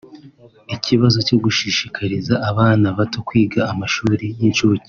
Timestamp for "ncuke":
4.53-4.79